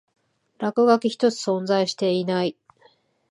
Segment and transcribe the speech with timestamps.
[0.57, 2.57] 落書き一つ存在していない